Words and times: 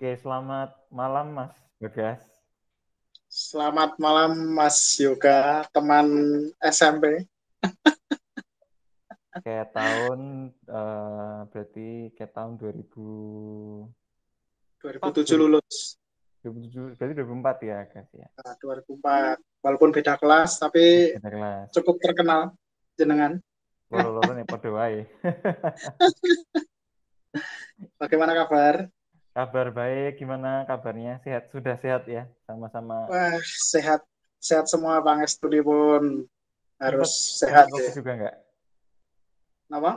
Oke, 0.00 0.16
selamat 0.16 0.72
malam 0.88 1.36
Mas 1.36 1.52
Bagas. 1.76 2.24
Selamat 3.28 4.00
malam 4.00 4.32
Mas 4.56 4.96
Yoga, 4.96 5.68
teman 5.76 6.08
SMP. 6.56 7.28
kayak 9.44 9.76
tahun 9.76 10.48
uh, 10.72 11.44
berarti 11.52 12.16
kayak 12.16 12.32
tahun 12.32 12.56
2000 12.56 13.92
2007 14.80 15.36
lulus. 15.36 16.00
2007 16.48 16.96
berarti 16.96 17.60
2004 17.60 17.68
ya 17.68 17.78
guys 17.84 18.08
ya. 18.16 18.28
Nah, 18.40 18.56
2004. 18.56 19.36
Walaupun 19.60 19.92
beda 19.92 20.16
kelas 20.16 20.56
tapi 20.56 21.12
beda 21.12 21.28
kelas. 21.28 21.76
cukup 21.76 22.00
terkenal 22.00 22.56
jenengan. 22.96 23.36
Loro-loro 23.92 24.32
nih 24.32 24.48
padha 24.48 24.72
wae. 24.72 25.04
Bagaimana 28.00 28.32
kabar? 28.32 28.88
Kabar 29.30 29.70
baik, 29.70 30.18
gimana 30.18 30.66
kabarnya? 30.66 31.22
Sehat 31.22 31.54
sudah 31.54 31.78
sehat 31.78 32.02
ya, 32.10 32.26
sama-sama. 32.50 33.06
Wah, 33.06 33.38
sehat 33.70 34.02
sehat 34.42 34.66
semua 34.66 34.98
Bang 34.98 35.22
Estudi 35.22 35.62
pun 35.62 36.26
harus 36.82 37.38
Sempat 37.38 37.46
sehat 37.46 37.66
kena 37.70 37.86
ya. 37.86 37.92
juga 37.94 38.10
enggak? 38.18 38.36
Apa? 39.70 39.92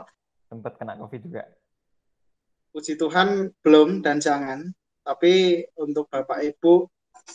Sempat 0.46 0.72
kena 0.78 0.94
Covid 1.02 1.20
juga. 1.26 1.42
Puji 2.70 2.94
Tuhan 2.94 3.50
belum 3.58 4.06
dan 4.06 4.22
jangan. 4.22 4.70
Tapi 5.02 5.66
untuk 5.82 6.06
Bapak 6.06 6.40
Ibu 6.54 6.86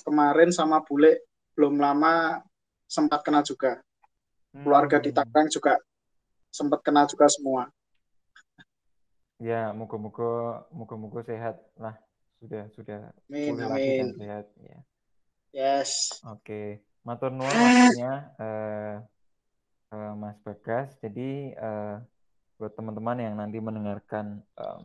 kemarin 0.07 0.55
sama 0.55 0.79
bule 0.81 1.27
belum 1.53 1.77
lama 1.83 2.39
sempat 2.87 3.27
kena 3.27 3.43
juga. 3.43 3.83
Keluarga 4.55 5.03
di 5.03 5.11
Hmm. 5.11 5.19
Tangerang 5.19 5.49
juga 5.51 5.73
sempat 6.49 6.79
kena 6.81 7.03
juga 7.05 7.27
semua. 7.27 7.67
Ya, 9.39 9.71
moga-moga 9.71 10.67
moga-moga 10.67 11.23
sehat 11.23 11.55
lah. 11.79 11.95
Sudah 12.43 12.67
sudah 12.75 12.99
Amin, 13.31 13.55
pulih 13.55 13.67
lagi 13.71 13.91
dan 13.95 14.11
sehat 14.19 14.45
ya. 14.59 14.79
Yes. 15.55 16.11
Oke, 16.27 16.83
matur 17.07 17.31
nuwun 17.31 17.47
waktunya 17.47 18.13
eh, 18.35 18.95
eh, 19.95 20.13
Mas 20.19 20.35
Bagas. 20.43 20.91
Jadi 20.99 21.55
eh, 21.55 21.95
buat 22.59 22.75
teman-teman 22.75 23.23
yang 23.23 23.35
nanti 23.39 23.63
mendengarkan 23.63 24.43
em, 24.43 24.83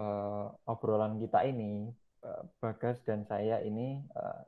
eh, 0.00 0.46
obrolan 0.64 1.20
kita 1.20 1.44
ini, 1.44 1.92
eh, 2.24 2.42
Bagas 2.56 3.04
dan 3.04 3.28
saya 3.28 3.60
ini 3.60 4.00
eh, 4.00 4.42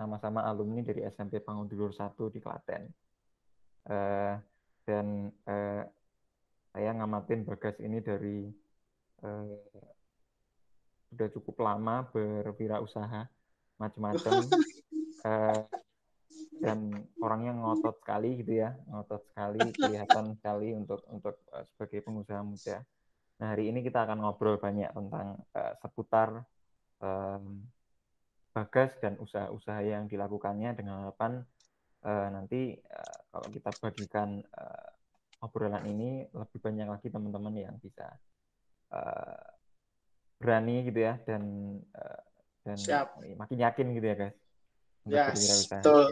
sama-sama 0.00 0.40
alumni 0.44 0.80
dari 0.80 1.04
SMP 1.04 1.44
Pangudulur 1.44 1.92
1 1.92 2.32
di 2.32 2.40
Klaten. 2.40 2.82
Eh, 3.92 4.34
dan 4.88 5.06
eh, 5.48 5.84
saya 6.76 6.92
ngamatin 6.92 7.48
Bagas 7.48 7.80
ini 7.80 8.04
dari 8.04 8.52
eh, 9.24 9.56
sudah 11.08 11.28
cukup 11.32 11.64
lama 11.64 12.04
berwirausaha 12.12 13.24
macam-macam 13.80 14.44
eh, 15.32 15.64
dan 16.60 17.00
orangnya 17.16 17.56
ngotot 17.56 17.96
sekali 18.04 18.44
gitu 18.44 18.60
ya 18.60 18.76
ngotot 18.92 19.24
sekali 19.32 19.72
kelihatan 19.80 20.36
sekali 20.36 20.76
untuk 20.76 21.00
untuk 21.08 21.40
eh, 21.56 21.64
sebagai 21.72 22.04
pengusaha 22.04 22.44
muda. 22.44 22.84
Nah 23.40 23.56
hari 23.56 23.72
ini 23.72 23.80
kita 23.80 24.04
akan 24.04 24.20
ngobrol 24.20 24.60
banyak 24.60 24.92
tentang 24.92 25.40
eh, 25.56 25.72
seputar 25.80 26.44
em, 27.00 27.64
Bagas 28.52 28.92
dan 29.00 29.16
usaha-usaha 29.16 29.80
yang 29.80 30.12
dilakukannya 30.12 30.76
dengan 30.76 31.08
harapan 31.08 31.40
eh, 32.04 32.28
nanti 32.28 32.76
eh, 32.76 33.16
kalau 33.32 33.48
kita 33.48 33.72
bagikan 33.80 34.44
eh, 34.44 34.95
obrolan 35.46 35.86
ini 35.86 36.26
lebih 36.34 36.58
banyak 36.58 36.88
lagi 36.90 37.08
teman-teman 37.08 37.54
yang 37.54 37.76
bisa 37.78 38.10
eh, 38.90 39.46
berani 40.42 40.84
gitu 40.90 41.00
ya 41.06 41.14
dan 41.22 41.42
eh, 41.80 42.22
dan 42.66 42.78
Siap. 42.82 43.22
makin 43.38 43.58
yakin 43.62 43.86
gitu 43.94 44.06
ya 44.10 44.16
guys 44.18 44.36
Yes, 45.06 45.70
betul. 45.70 46.10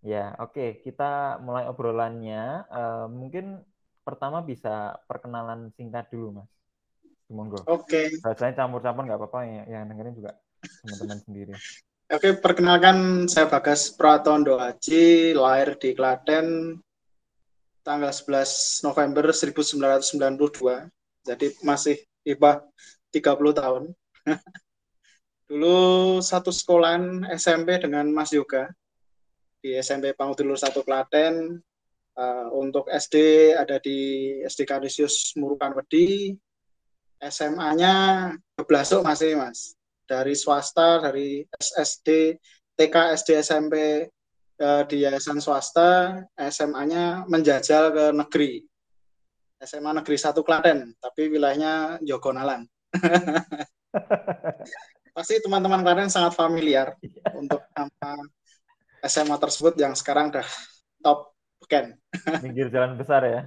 Ya, 0.00 0.32
oke, 0.40 0.80
kita 0.80 1.36
mulai 1.44 1.68
obrolannya. 1.68 2.64
Eh, 2.72 3.06
mungkin 3.12 3.60
pertama 4.00 4.40
bisa 4.40 4.96
perkenalan 5.04 5.68
singkat 5.76 6.08
dulu, 6.08 6.40
Mas. 6.40 6.50
Monggo. 7.26 7.66
Oke. 7.66 8.22
Bahasanya 8.22 8.54
campur-campur 8.64 9.02
nggak 9.02 9.18
apa-apa 9.18 9.40
ya, 9.44 9.62
yang 9.66 9.90
dengerin 9.90 10.14
juga 10.14 10.32
teman-teman 10.62 11.18
sendiri. 11.26 11.54
Oke, 12.06 12.38
perkenalkan 12.38 13.26
saya 13.26 13.50
Bagas 13.50 13.90
Pratondo 13.90 14.62
Aji, 14.62 15.34
lahir 15.34 15.74
di 15.74 15.90
Klaten 15.90 16.78
tanggal 17.86 18.10
11 18.10 18.82
November 18.82 19.30
1992. 19.30 20.90
Jadi 21.22 21.46
masih 21.62 22.02
ibah 22.26 22.66
30 23.14 23.54
tahun. 23.54 23.82
Dulu 25.46 26.18
satu 26.18 26.50
sekolahan 26.50 27.22
SMP 27.38 27.78
dengan 27.78 28.10
Mas 28.10 28.34
Yoga 28.34 28.66
di 29.62 29.78
SMP 29.78 30.10
Pangudulur 30.18 30.58
1 30.58 30.74
Klaten. 30.82 31.62
Eh, 32.16 32.48
untuk 32.50 32.90
SD 32.90 33.14
ada 33.54 33.78
di 33.78 33.98
SD 34.42 34.66
Kanisius 34.66 35.38
Murukan 35.38 35.78
Wedi. 35.78 36.34
SMA-nya 37.22 38.34
Beblasuk 38.58 39.06
masih 39.06 39.38
Mas. 39.38 39.78
Dari 40.06 40.34
swasta, 40.34 40.98
dari 41.06 41.46
SSD, 41.54 42.34
TK, 42.74 42.96
SD, 43.14 43.28
SMP 43.46 43.74
eh, 44.60 44.82
di 44.88 44.96
yayasan 45.04 45.40
swasta, 45.40 46.22
SMA-nya 46.36 47.24
menjajal 47.28 47.92
ke 47.92 48.04
negeri. 48.12 48.52
SMA 49.56 49.96
Negeri 49.96 50.16
1 50.20 50.36
Klaten, 50.44 50.78
tapi 51.00 51.32
wilayahnya 51.32 51.96
Jogonalan. 52.04 52.68
Pasti 55.16 55.40
teman-teman 55.40 55.80
Klaten 55.80 56.12
sangat 56.12 56.36
familiar 56.36 56.92
untuk 57.32 57.64
nama 57.72 58.20
SMA 59.00 59.36
tersebut 59.40 59.72
yang 59.80 59.96
sekarang 59.96 60.28
udah 60.28 60.44
top 61.00 61.32
beken. 61.64 61.96
Pinggir 62.44 62.68
jalan 62.68 63.00
besar 63.00 63.24
ya. 63.24 63.42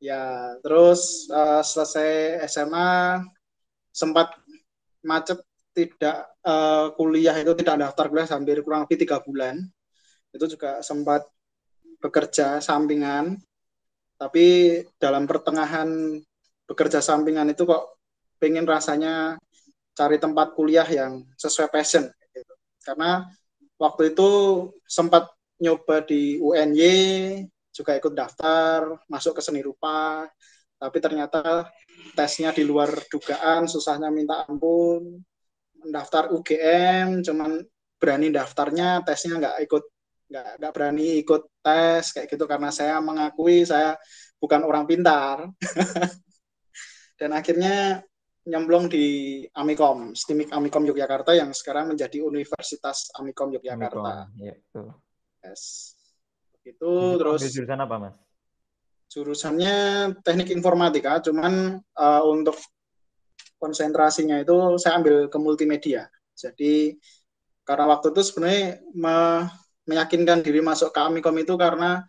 Ya, 0.00 0.56
terus 0.60 1.28
eh, 1.32 1.62
selesai 1.64 2.44
SMA 2.48 3.24
sempat 3.92 4.36
macet 5.00 5.40
tidak 5.72 6.28
eh, 6.44 6.86
kuliah 7.00 7.36
itu 7.40 7.56
tidak 7.56 7.88
daftar 7.88 8.12
kuliah 8.12 8.28
hampir 8.28 8.60
kurang 8.60 8.84
lebih 8.84 9.00
tiga 9.00 9.24
bulan. 9.24 9.56
Itu 10.30 10.46
juga 10.46 10.80
sempat 10.80 11.26
bekerja 12.00 12.62
sampingan, 12.64 13.36
tapi 14.16 14.78
dalam 14.96 15.24
pertengahan 15.24 16.20
bekerja 16.64 17.02
sampingan 17.02 17.50
itu 17.52 17.66
kok 17.66 17.98
pengen 18.40 18.64
rasanya 18.64 19.36
cari 19.96 20.16
tempat 20.16 20.56
kuliah 20.56 20.86
yang 20.88 21.26
sesuai 21.36 21.68
passion. 21.68 22.08
gitu. 22.32 22.54
Karena 22.80 23.26
waktu 23.76 24.14
itu 24.14 24.28
sempat 24.88 25.28
nyoba 25.60 26.00
di 26.06 26.40
UNY, 26.40 26.96
juga 27.70 27.96
ikut 27.96 28.12
daftar, 28.16 28.96
masuk 29.06 29.36
ke 29.38 29.42
seni 29.44 29.60
rupa, 29.60 30.24
tapi 30.80 30.96
ternyata 30.98 31.68
tesnya 32.16 32.50
di 32.56 32.64
luar 32.64 32.88
dugaan, 33.12 33.68
susahnya 33.68 34.08
minta 34.08 34.48
ampun. 34.48 35.20
Mendaftar 35.80 36.32
UGM, 36.36 37.24
cuman 37.24 37.60
berani 37.96 38.28
daftarnya, 38.32 39.00
tesnya 39.04 39.40
nggak 39.40 39.56
ikut, 39.64 39.84
nggak 40.30 40.62
nggak 40.62 40.72
berani 40.72 41.18
ikut 41.20 41.42
tes 41.58 42.14
kayak 42.14 42.30
gitu 42.30 42.46
karena 42.46 42.70
saya 42.70 43.02
mengakui 43.02 43.66
saya 43.66 43.98
bukan 44.38 44.62
orang 44.62 44.86
pintar. 44.86 45.50
Dan 47.20 47.36
akhirnya 47.36 48.00
nyemplung 48.48 48.88
di 48.88 49.44
Amikom, 49.52 50.16
STIMIK 50.16 50.56
Amikom 50.56 50.88
Yogyakarta 50.88 51.36
yang 51.36 51.52
sekarang 51.52 51.92
menjadi 51.92 52.24
Universitas 52.24 53.12
Amikom 53.18 53.52
Yogyakarta. 53.52 54.30
Amikom, 54.30 54.40
Ya, 54.40 54.54
betul. 54.56 54.86
Yes. 55.44 55.92
Itu 56.64 57.20
terus 57.20 57.40
jurusan 57.52 57.82
apa, 57.84 57.96
Mas? 58.00 58.16
jurusannya 59.10 59.76
teknik 60.22 60.54
informatika, 60.54 61.18
cuman 61.18 61.82
eh, 61.82 62.22
untuk 62.30 62.54
konsentrasinya 63.58 64.38
itu 64.40 64.54
saya 64.78 65.02
ambil 65.02 65.26
ke 65.26 65.38
multimedia. 65.42 66.06
Jadi 66.32 66.96
karena 67.66 67.90
waktu 67.90 68.14
itu 68.14 68.22
sebenarnya 68.24 68.80
me- 68.96 69.50
meyakinkan 69.90 70.46
diri 70.46 70.62
masuk 70.62 70.94
ke 70.94 71.00
Amikom 71.02 71.34
itu 71.42 71.58
karena 71.58 72.06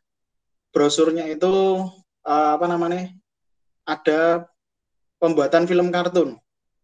brosurnya 0.70 1.26
itu 1.26 1.82
eh, 2.22 2.52
apa 2.54 2.66
namanya 2.70 3.10
ada 3.90 4.46
pembuatan 5.18 5.66
film 5.66 5.90
kartun. 5.90 6.38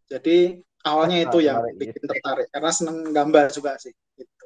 Jadi 0.09 0.57
awalnya 0.81 1.29
itu 1.29 1.45
yang 1.45 1.61
Menarik, 1.61 1.94
bikin 1.94 2.03
tertarik 2.09 2.47
karena 2.49 2.71
seneng 2.73 3.13
gambar 3.13 3.53
juga 3.53 3.77
sih. 3.77 3.94
Gitu. 4.17 4.45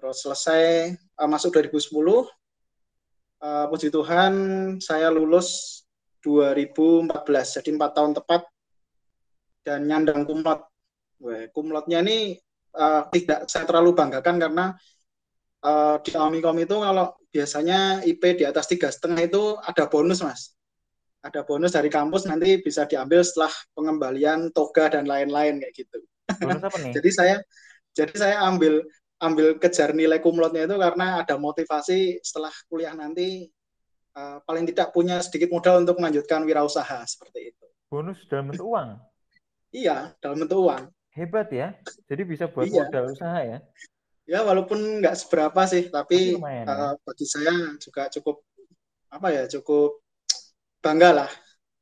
Terus 0.00 0.16
selesai 0.24 0.64
eh, 0.96 1.28
masuk 1.28 1.52
2010 1.52 2.24
Eh, 3.40 3.66
puji 3.72 3.88
Tuhan 3.88 4.34
saya 4.84 5.08
lulus 5.08 5.80
2014 6.20 7.56
jadi 7.56 7.72
empat 7.72 7.90
tahun 7.96 8.12
tepat 8.20 8.44
dan 9.64 9.88
nyandang 9.88 10.28
kumlot. 10.28 10.60
Weh, 11.24 11.48
kumlotnya 11.48 12.04
ini 12.04 12.36
eh, 12.76 13.02
tidak 13.16 13.48
saya 13.48 13.64
terlalu 13.64 13.96
banggakan 13.96 14.36
karena 14.36 14.76
eh, 15.64 15.96
di 16.04 16.12
Amikom 16.16 16.56
itu 16.60 16.76
kalau 16.80 17.12
biasanya 17.30 18.02
IP 18.02 18.42
di 18.42 18.44
atas 18.44 18.66
tiga 18.66 18.90
setengah 18.90 19.20
itu 19.26 19.56
ada 19.62 19.86
bonus 19.86 20.20
mas. 20.24 20.56
ada 21.20 21.44
bonus 21.44 21.76
dari 21.76 21.92
kampus 21.92 22.24
nanti 22.24 22.64
bisa 22.64 22.88
diambil 22.88 23.20
setelah 23.20 23.52
pengembalian 23.76 24.48
toga 24.56 24.88
dan 24.88 25.04
lain-lain 25.04 25.60
kayak 25.60 25.76
gitu. 25.76 26.00
Bonus 26.40 26.64
apa 26.64 26.80
nih? 26.80 26.92
jadi 26.96 27.10
saya 27.12 27.36
jadi 27.92 28.14
saya 28.16 28.36
ambil 28.48 28.80
ambil 29.20 29.60
kejar 29.60 29.92
nilai 29.92 30.16
kumlotnya 30.24 30.64
itu 30.64 30.80
karena 30.80 31.20
ada 31.20 31.36
motivasi 31.36 32.24
setelah 32.24 32.48
kuliah 32.72 32.96
nanti 32.96 33.52
uh, 34.16 34.40
paling 34.48 34.64
tidak 34.72 34.96
punya 34.96 35.20
sedikit 35.20 35.52
modal 35.52 35.84
untuk 35.84 36.00
melanjutkan 36.00 36.40
wirausaha 36.48 37.04
seperti 37.04 37.52
itu. 37.52 37.66
Bonus 37.92 38.16
dalam 38.32 38.48
bentuk 38.48 38.66
uang? 38.70 38.96
Iya, 39.70 40.16
dalam 40.24 40.46
bentuk 40.46 40.58
uang. 40.64 40.82
Hebat 41.12 41.52
ya. 41.52 41.76
Jadi 42.08 42.22
bisa 42.24 42.48
buat 42.48 42.64
iya. 42.70 42.86
modal 42.86 43.04
usaha 43.12 43.38
ya? 43.44 43.58
Ya 44.30 44.46
walaupun 44.46 45.02
nggak 45.02 45.18
seberapa 45.18 45.60
sih, 45.66 45.90
tapi, 45.90 46.38
uh, 46.38 46.94
bagi 47.02 47.26
saya 47.26 47.74
juga 47.82 48.06
cukup 48.14 48.46
apa 49.10 49.26
ya 49.34 49.50
cukup 49.50 49.98
bangga 50.78 51.10
lah 51.10 51.30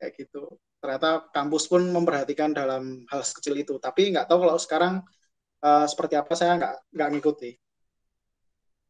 kayak 0.01 0.17
gitu. 0.17 0.57
Ternyata 0.81 1.29
kampus 1.29 1.69
pun 1.69 1.85
memperhatikan 1.93 2.57
dalam 2.57 3.05
hal 3.13 3.21
sekecil 3.21 3.61
itu. 3.61 3.77
Tapi 3.77 4.17
nggak 4.17 4.33
tahu 4.33 4.49
kalau 4.49 4.57
sekarang 4.57 4.95
uh, 5.61 5.85
seperti 5.85 6.17
apa 6.17 6.33
saya 6.33 6.57
nggak 6.57 6.75
nggak 6.97 7.09
ngikuti. 7.13 7.51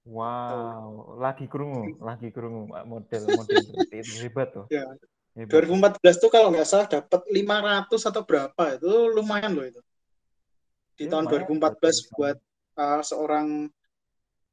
Wow, 0.08 1.18
tuh. 1.18 1.20
lagi 1.20 1.44
kerungu, 1.50 2.00
lagi 2.00 2.32
kerungu 2.32 2.70
model-model 2.70 3.58
seperti 3.74 3.96
itu 4.00 4.12
hebat 4.24 4.48
tuh. 4.54 4.64
Ya. 4.70 4.86
Hebat. 5.36 5.68
2014 6.00 6.22
tuh 6.22 6.30
kalau 6.30 6.48
nggak 6.54 6.66
salah 6.66 6.86
dapat 6.86 7.20
500 7.26 7.90
atau 7.90 8.22
berapa 8.22 8.62
itu 8.78 8.92
lumayan 9.12 9.52
loh 9.52 9.66
itu. 9.66 9.82
Di 10.94 11.06
ya, 11.06 11.14
tahun 11.14 11.26
2014 11.26 11.58
betul. 11.58 11.94
buat 12.16 12.38
uh, 12.78 13.02
seorang 13.02 13.66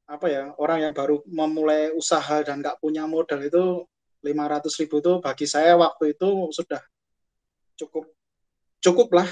apa 0.06 0.26
ya 0.30 0.42
orang 0.58 0.90
yang 0.90 0.94
baru 0.94 1.22
memulai 1.26 1.90
usaha 1.94 2.42
dan 2.42 2.62
nggak 2.62 2.78
punya 2.78 3.06
modal 3.10 3.42
itu 3.42 3.82
500 4.22 4.80
ribu 4.82 5.02
itu 5.02 5.12
bagi 5.18 5.46
saya 5.46 5.74
waktu 5.78 6.14
itu 6.14 6.50
sudah 6.54 6.82
cukup 7.78 8.04
cukup 8.82 9.08
lah 9.14 9.28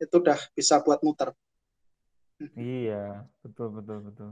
itu 0.00 0.14
udah 0.20 0.38
bisa 0.52 0.80
buat 0.84 1.00
muter. 1.00 1.32
Iya, 2.58 3.24
betul 3.40 3.72
betul 3.78 3.98
betul. 4.10 4.30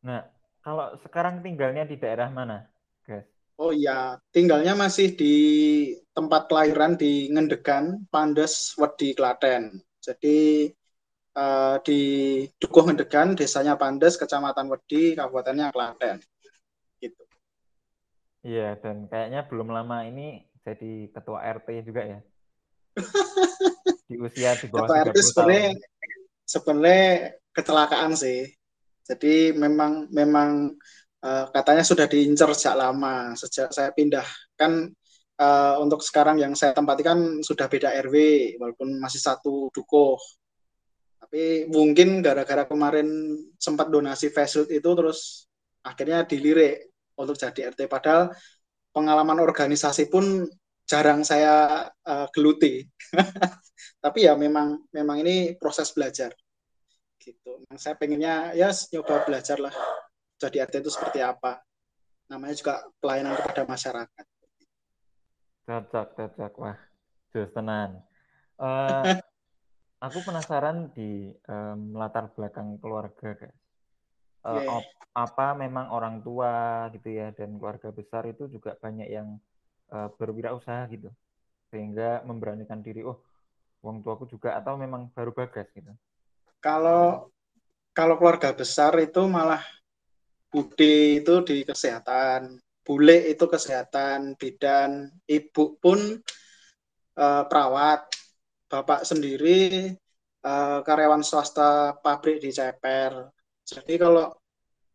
Nah, 0.00 0.24
kalau 0.64 0.96
sekarang 1.04 1.44
tinggalnya 1.44 1.84
di 1.84 2.00
daerah 2.00 2.32
mana, 2.32 2.66
guys? 3.04 3.26
Oh 3.56 3.72
iya, 3.72 4.20
tinggalnya 4.32 4.76
masih 4.76 5.16
di 5.16 5.36
tempat 6.12 6.48
kelahiran 6.48 6.96
di 6.96 7.28
Ngendegan, 7.32 8.04
Pandes, 8.08 8.76
Wedi, 8.76 9.16
Klaten. 9.16 9.80
Jadi 10.00 10.68
uh, 11.36 11.76
di 11.84 12.00
Dukuh 12.56 12.88
Ngendegan, 12.88 13.36
desanya 13.36 13.76
Pandes, 13.76 14.16
Kecamatan 14.16 14.72
Wedi, 14.72 15.14
Kabupatennya 15.14 15.70
Klaten. 15.70 16.18
Gitu. 16.98 17.22
Iya, 18.42 18.80
dan 18.80 19.06
kayaknya 19.06 19.44
belum 19.46 19.68
lama 19.70 20.08
ini 20.08 20.42
jadi 20.64 21.12
ketua 21.12 21.44
RT 21.44 21.68
juga 21.84 22.02
ya. 22.02 22.20
di 24.08 24.16
usia 24.22 24.56
di 24.56 24.66
bawah 24.70 24.88
ketua 24.88 24.98
RT 25.12 25.16
sebenarnya 25.20 25.68
sebenarnya 26.46 27.04
kecelakaan 27.52 28.14
sih 28.14 28.46
jadi 29.06 29.54
memang 29.54 30.10
memang 30.10 30.74
uh, 31.22 31.46
katanya 31.54 31.86
sudah 31.86 32.10
diincar 32.10 32.50
sejak 32.50 32.74
lama, 32.74 33.38
sejak 33.38 33.70
saya 33.70 33.94
pindah 33.94 34.26
kan 34.58 34.90
uh, 35.38 35.74
untuk 35.78 36.02
sekarang 36.02 36.42
yang 36.42 36.58
saya 36.58 36.74
tempati 36.74 37.06
kan 37.06 37.38
sudah 37.40 37.70
beda 37.70 37.94
RW 38.02 38.14
walaupun 38.58 38.98
masih 38.98 39.22
satu 39.22 39.70
dukuh. 39.70 40.18
Tapi 41.26 41.66
mungkin 41.66 42.22
gara-gara 42.22 42.62
kemarin 42.70 43.34
sempat 43.58 43.90
donasi 43.90 44.30
facelift 44.30 44.70
itu 44.70 44.90
terus 44.94 45.50
akhirnya 45.82 46.22
dilirik 46.22 46.94
untuk 47.18 47.34
jadi 47.34 47.74
RT 47.74 47.90
padahal 47.90 48.30
pengalaman 48.94 49.42
organisasi 49.42 50.06
pun 50.06 50.46
jarang 50.86 51.26
saya 51.26 51.82
uh, 52.06 52.30
geluti. 52.30 52.86
Tapi 54.04 54.30
ya 54.30 54.38
memang 54.38 54.86
memang 54.94 55.18
ini 55.18 55.58
proses 55.58 55.90
belajar 55.90 56.30
gitu. 57.18 57.58
Nah, 57.66 57.74
saya 57.74 57.98
pengennya 57.98 58.54
ya 58.54 58.70
nyoba 58.94 59.26
belajar 59.26 59.58
lah 59.58 59.74
jadi 60.38 60.62
RT 60.62 60.86
itu 60.86 60.90
seperti 60.94 61.18
apa. 61.24 61.58
Namanya 62.30 62.54
juga 62.54 62.86
pelayanan 63.02 63.34
kepada 63.34 63.62
masyarakat. 63.66 64.26
Cocok, 65.66 66.06
cocok. 66.14 66.52
Wah, 66.62 66.78
tenan. 67.34 67.90
Uh, 68.54 69.02
aku 70.00 70.18
penasaran 70.24 70.92
di 70.92 71.32
um, 71.48 71.96
latar 71.96 72.30
belakang 72.32 72.76
keluarga, 72.80 73.34
guys. 73.36 73.56
Uh, 74.46 74.62
yeah. 74.62 74.78
apa 75.10 75.58
memang 75.58 75.90
orang 75.90 76.22
tua 76.22 76.86
gitu 76.94 77.10
ya 77.10 77.34
dan 77.34 77.58
keluarga 77.58 77.90
besar 77.90 78.30
itu 78.30 78.46
juga 78.46 78.78
banyak 78.78 79.10
yang 79.10 79.42
uh, 79.90 80.06
berwirausaha 80.14 80.86
gitu 80.86 81.10
sehingga 81.66 82.22
memberanikan 82.22 82.78
diri 82.78 83.02
oh 83.02 83.26
uang 83.82 84.06
tuaku 84.06 84.30
juga 84.30 84.54
atau 84.54 84.78
memang 84.78 85.10
baru 85.10 85.34
bagas 85.34 85.66
gitu 85.74 85.90
kalau 86.62 87.26
kalau 87.90 88.14
keluarga 88.22 88.54
besar 88.54 88.94
itu 89.02 89.18
malah 89.26 89.66
Bude 90.46 91.20
itu 91.20 91.34
di 91.42 91.66
kesehatan, 91.66 92.56
Bule 92.86 93.28
itu 93.28 93.44
kesehatan, 93.50 94.38
bidan, 94.38 95.10
ibu 95.26 95.74
pun 95.82 95.98
uh, 97.18 97.44
perawat, 97.50 98.06
bapak 98.76 99.08
sendiri 99.08 99.96
uh, 100.44 100.84
karyawan 100.84 101.24
swasta 101.24 101.96
pabrik 102.04 102.44
di 102.44 102.52
Ceper. 102.52 103.32
Jadi 103.64 103.94
kalau 103.96 104.36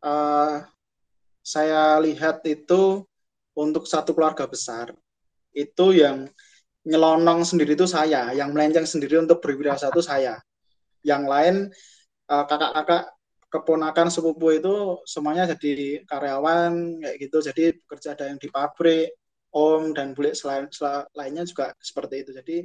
uh, 0.06 0.62
saya 1.42 1.98
lihat 1.98 2.46
itu 2.46 3.02
untuk 3.58 3.84
satu 3.90 4.14
keluarga 4.14 4.46
besar 4.46 4.94
itu 5.52 5.86
yang 5.92 6.30
nyelonong 6.86 7.42
sendiri 7.42 7.74
itu 7.74 7.86
saya, 7.86 8.30
yang 8.34 8.54
melenceng 8.54 8.86
sendiri 8.86 9.18
untuk 9.18 9.42
berwirausaha 9.42 9.90
itu 9.90 10.02
saya. 10.02 10.38
Yang 11.02 11.22
lain 11.26 11.56
uh, 12.30 12.44
kakak-kakak 12.46 13.10
keponakan 13.52 14.08
sepupu 14.08 14.56
itu 14.56 15.04
semuanya 15.04 15.44
jadi 15.44 16.06
karyawan 16.06 17.02
kayak 17.02 17.16
gitu. 17.18 17.38
Jadi 17.42 17.64
bekerja 17.82 18.14
ada 18.14 18.30
yang 18.30 18.38
di 18.38 18.48
pabrik 18.48 19.12
om 19.52 19.92
dan 19.92 20.16
bule 20.16 20.32
selain, 20.32 20.72
selain 20.72 21.04
lainnya 21.12 21.44
juga 21.44 21.76
seperti 21.76 22.24
itu. 22.24 22.30
Jadi 22.32 22.56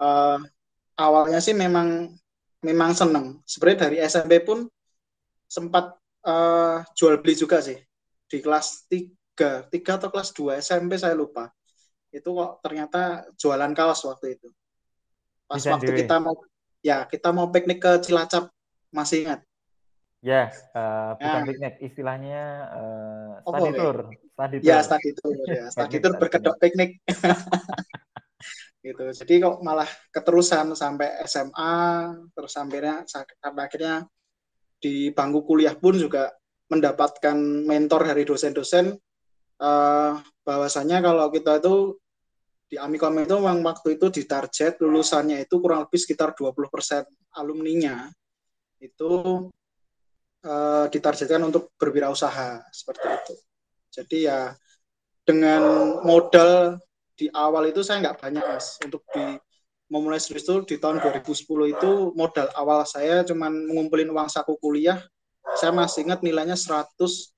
uh, 0.00 0.38
awalnya 0.96 1.38
sih 1.38 1.54
memang 1.54 2.10
memang 2.64 2.90
seneng. 2.96 3.40
Sebenarnya 3.44 3.78
dari 3.88 3.96
SMP 4.04 4.40
pun 4.44 4.68
sempat 5.48 5.96
uh, 6.24 6.84
jual 6.96 7.20
beli 7.20 7.36
juga 7.36 7.60
sih. 7.60 7.76
Di 8.26 8.40
kelas 8.40 8.88
3 8.88 9.68
3 9.68 9.98
atau 10.00 10.08
kelas 10.12 10.30
2 10.36 10.60
SMP 10.60 10.96
saya 10.96 11.16
lupa. 11.16 11.52
Itu 12.10 12.34
kok 12.34 12.64
ternyata 12.64 13.28
jualan 13.38 13.72
kaos 13.76 14.04
waktu 14.08 14.40
itu. 14.40 14.48
Pas 15.46 15.58
Bisa 15.58 15.74
waktu 15.76 15.92
kita 15.94 16.16
mau 16.22 16.36
ya 16.80 17.04
kita 17.04 17.28
mau 17.30 17.48
piknik 17.52 17.80
ke 17.80 17.92
Cilacap 18.04 18.52
masih 18.92 19.26
ingat? 19.26 19.40
Ya 20.20 20.52
uh, 20.76 21.16
bukan 21.16 21.40
ya. 21.42 21.48
piknik 21.48 21.74
istilahnya 21.80 22.42
uh, 22.76 23.32
study 23.40 23.72
tour 23.72 23.96
study 24.12 24.56
tour. 24.60 24.68
ya 24.68 24.78
study 24.86 25.10
tour 25.16 25.36
ya. 25.48 25.64
Study 25.72 25.96
tour 25.96 26.14
berkedok 26.20 26.56
piknik 26.60 27.00
gitu 28.80 29.12
jadi 29.12 29.34
kok 29.44 29.56
malah 29.60 29.88
keterusan 30.08 30.72
sampai 30.72 31.20
SMA 31.28 31.76
terus 32.32 32.52
sampainya 32.56 33.04
sampai 33.06 33.62
akhirnya 33.68 34.08
di 34.80 35.12
bangku 35.12 35.44
kuliah 35.44 35.76
pun 35.76 35.92
juga 36.00 36.32
mendapatkan 36.72 37.36
mentor 37.68 38.08
dari 38.08 38.24
dosen-dosen 38.24 38.96
uh, 39.60 40.12
bahwasanya 40.40 41.04
kalau 41.04 41.28
kita 41.28 41.60
itu 41.60 42.00
di 42.70 42.78
Amikom 42.78 43.18
itu 43.18 43.34
memang 43.36 43.60
waktu 43.66 43.98
itu 43.98 44.08
di 44.14 44.22
target 44.24 44.78
lulusannya 44.80 45.42
itu 45.42 45.58
kurang 45.58 45.84
lebih 45.84 45.98
sekitar 45.98 46.32
20% 46.38 47.36
alumninya 47.36 48.08
itu 48.80 49.10
uh, 50.46 50.86
ditargetkan 50.88 51.42
untuk 51.44 51.74
berwirausaha 51.76 52.62
seperti 52.70 53.06
itu. 53.10 53.34
Jadi 53.90 54.16
ya 54.30 54.54
dengan 55.26 55.62
modal 56.06 56.78
di 57.20 57.28
awal 57.36 57.68
itu 57.68 57.84
saya 57.84 58.00
nggak 58.00 58.16
banyak 58.16 58.40
mas. 58.40 58.80
Untuk 58.80 59.04
di 59.12 59.36
memulai 59.92 60.16
serius 60.16 60.48
itu 60.48 60.64
di 60.64 60.76
tahun 60.80 61.04
2010 61.04 61.76
itu 61.76 61.90
modal 62.16 62.48
awal 62.56 62.88
saya 62.88 63.20
cuman 63.28 63.68
mengumpulin 63.68 64.08
uang 64.08 64.32
saku 64.32 64.56
kuliah. 64.56 65.04
Saya 65.60 65.76
masih 65.76 66.08
ingat 66.08 66.24
nilainya 66.24 66.56
187 66.56 67.36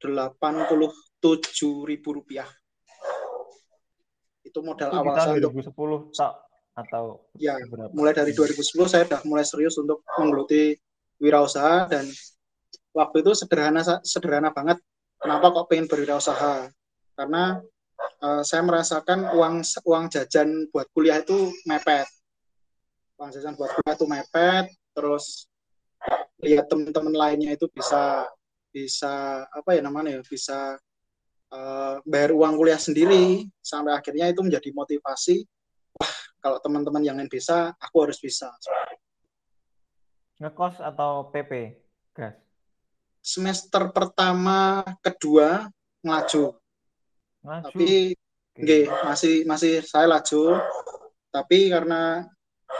ribu 1.82 2.08
rupiah. 2.14 2.46
Itu 4.46 4.62
modal 4.62 4.94
itu 4.94 4.98
awal 5.02 5.14
saya 5.18 5.42
2010 5.42 5.74
untuk 5.74 6.14
tak 6.14 6.34
atau 6.72 7.20
ya 7.36 7.52
berapa? 7.68 7.92
mulai 7.92 8.16
dari 8.16 8.32
2010 8.32 8.88
saya 8.88 9.04
sudah 9.04 9.20
mulai 9.28 9.44
serius 9.44 9.76
untuk 9.76 10.00
menggeluti 10.16 10.72
wirausaha 11.20 11.84
dan 11.84 12.08
waktu 12.96 13.20
itu 13.20 13.32
sederhana 13.36 13.82
sederhana 14.00 14.54
banget. 14.54 14.80
Kenapa 15.20 15.52
kok 15.52 15.66
pengen 15.68 15.86
berwirausaha? 15.86 16.72
Karena 17.14 17.60
uh, 18.22 18.42
saya 18.46 18.62
merasakan 18.62 19.34
uang 19.34 19.62
uang 19.84 20.04
jajan 20.10 20.68
buat 20.70 20.86
kuliah 20.94 21.20
itu 21.20 21.50
mepet. 21.66 22.06
Uang 23.18 23.30
jajan 23.34 23.54
buat 23.58 23.70
kuliah 23.74 23.94
itu 23.94 24.06
mepet 24.06 24.66
terus 24.92 25.46
lihat 26.42 26.66
teman-teman 26.68 27.14
lainnya 27.14 27.54
itu 27.54 27.70
bisa 27.70 28.26
bisa 28.72 29.46
apa 29.52 29.76
ya 29.76 29.84
namanya 29.84 30.18
ya 30.18 30.22
bisa 30.26 30.80
uh, 31.52 32.00
bayar 32.02 32.32
uang 32.34 32.58
kuliah 32.58 32.80
sendiri 32.80 33.46
sampai 33.60 33.94
akhirnya 33.94 34.32
itu 34.32 34.40
menjadi 34.42 34.72
motivasi 34.74 35.44
wah 36.00 36.14
kalau 36.42 36.58
teman-teman 36.58 37.04
yang 37.04 37.16
lain 37.20 37.30
bisa 37.30 37.76
aku 37.78 38.08
harus 38.08 38.18
bisa. 38.18 38.50
Ngekos 40.42 40.82
atau 40.82 41.30
PP 41.30 41.78
gas? 42.18 42.34
Semester 43.22 43.94
pertama 43.94 44.82
kedua 44.98 45.70
ngelaju 46.02 46.58
Ngaju. 47.42 47.64
tapi 47.68 48.14
okay. 48.54 48.86
masih 49.02 49.34
masih 49.44 49.82
saya 49.82 50.06
laju 50.06 50.62
tapi 51.34 51.70
karena 51.70 52.26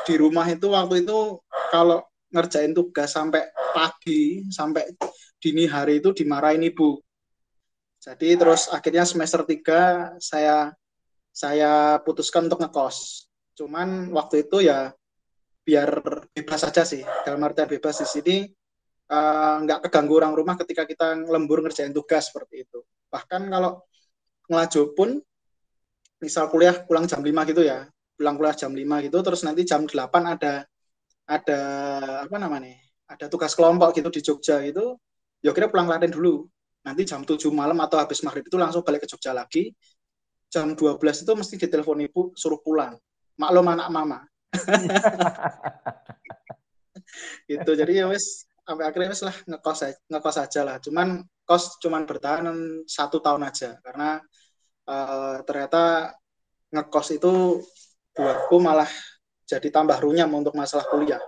di 0.07 0.15
rumah 0.15 0.47
itu 0.47 0.71
waktu 0.71 1.03
itu 1.03 1.43
kalau 1.75 2.03
ngerjain 2.31 2.73
tugas 2.73 3.13
sampai 3.13 3.51
pagi 3.75 4.47
sampai 4.49 4.95
dini 5.43 5.67
hari 5.67 5.99
itu 5.99 6.15
dimarahin 6.15 6.63
ibu 6.63 7.03
jadi 8.03 8.35
terus 8.35 8.67
akhirnya 8.67 9.07
semester 9.07 9.47
3 9.47 10.19
saya 10.19 10.75
saya 11.31 12.03
putuskan 12.03 12.51
untuk 12.51 12.59
ngekos. 12.59 13.31
Cuman 13.55 14.11
waktu 14.11 14.51
itu 14.51 14.67
ya 14.67 14.91
biar 15.63 16.03
bebas 16.35 16.67
saja 16.67 16.83
sih. 16.83 17.07
Dalam 17.23 17.39
artian 17.47 17.71
bebas 17.71 18.03
di 18.03 18.07
sini 18.11 18.37
uh, 19.07 19.63
nggak 19.63 19.87
keganggu 19.87 20.19
orang 20.19 20.35
rumah 20.35 20.59
ketika 20.59 20.83
kita 20.83 21.15
lembur 21.31 21.63
ngerjain 21.63 21.95
tugas 21.95 22.27
seperti 22.35 22.67
itu. 22.67 22.83
Bahkan 23.07 23.47
kalau 23.55 23.87
ngelaju 24.53 24.83
pun 24.93 25.11
misal 26.21 26.53
kuliah 26.53 26.85
pulang 26.85 27.09
jam 27.09 27.25
5 27.25 27.49
gitu 27.49 27.65
ya. 27.65 27.89
Pulang 28.15 28.37
kuliah 28.37 28.55
jam 28.55 28.77
5 28.77 29.07
gitu 29.09 29.19
terus 29.25 29.41
nanti 29.49 29.65
jam 29.65 29.89
8 29.89 29.97
ada 30.29 30.69
ada 31.25 31.61
apa 32.29 32.37
namanya? 32.37 32.77
Ada 33.09 33.33
tugas 33.33 33.57
kelompok 33.57 33.97
gitu 33.97 34.13
di 34.13 34.21
Jogja 34.21 34.61
gitu. 34.61 35.01
Ya 35.41 35.51
kira 35.57 35.73
pulang 35.73 35.89
latihan 35.89 36.13
dulu 36.13 36.47
nanti 36.83 37.03
jam 37.07 37.23
7 37.23 37.39
malam 37.55 37.79
atau 37.81 37.97
habis 37.99 38.21
maghrib 38.27 38.45
itu 38.47 38.59
langsung 38.59 38.83
balik 38.83 39.07
ke 39.07 39.09
Jogja 39.11 39.31
lagi 39.33 39.71
jam 40.53 40.77
12 40.77 40.99
itu 41.01 41.33
mesti 41.33 41.55
ditelepon 41.57 42.05
ibu 42.05 42.23
suruh 42.37 42.61
pulang 42.61 42.99
maklum 43.41 43.73
anak 43.73 43.89
mama 43.89 44.21
gitu 47.51 47.73
jadi 47.73 48.05
ya 48.05 48.07
wes 48.13 48.45
sampai 48.67 48.85
akhirnya 48.85 49.17
wes 49.17 49.23
lah 49.25 49.37
ngekos 49.49 49.81
ngekos 50.13 50.37
aja 50.37 50.61
lah 50.67 50.77
cuman 50.83 51.25
kos 51.49 51.81
cuman 51.81 52.05
bertahan 52.05 52.53
satu 52.85 53.25
tahun 53.25 53.49
aja 53.49 53.81
karena 53.81 54.21
uh, 54.93 55.41
ternyata 55.49 56.13
ngekos 56.69 57.09
itu 57.17 57.65
buatku 58.13 58.61
malah 58.61 58.89
jadi 59.49 59.73
tambah 59.73 59.97
runyam 60.05 60.29
untuk 60.37 60.53
masalah 60.53 60.85
kuliah 60.93 61.21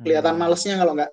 kelihatan 0.00 0.34
hmm. 0.34 0.42
malesnya 0.42 0.74
kalau 0.80 0.92
nggak 0.96 1.12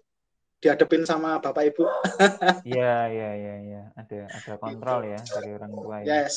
dihadapin 0.58 1.04
sama 1.06 1.38
bapak 1.38 1.70
ibu. 1.70 1.86
Iya 2.68 2.96
iya 3.14 3.30
iya 3.38 3.56
iya 3.62 3.82
ada 3.94 4.20
ada 4.26 4.54
kontrol 4.58 5.06
gitu. 5.06 5.14
ya 5.14 5.20
dari 5.38 5.50
orang 5.54 5.72
tua 5.72 5.96
ya. 6.02 6.06
Yes. 6.06 6.36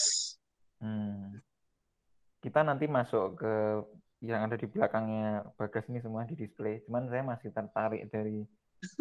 Hmm. 0.82 1.40
Kita 2.40 2.60
nanti 2.64 2.84
masuk 2.88 3.40
ke 3.40 3.54
yang 4.20 4.44
ada 4.44 4.56
di 4.60 4.68
belakangnya 4.68 5.48
bagas 5.56 5.88
ini 5.88 6.04
semua 6.04 6.28
di 6.28 6.36
display. 6.36 6.84
Cuman 6.84 7.08
saya 7.08 7.24
masih 7.24 7.48
tertarik 7.52 8.04
dari 8.12 8.44